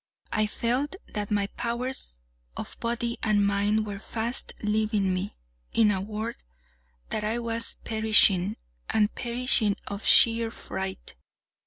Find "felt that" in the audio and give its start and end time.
0.47-1.29